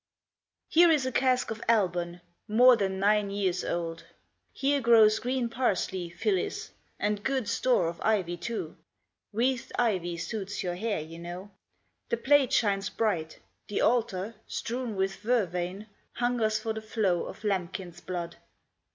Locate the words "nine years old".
2.97-4.03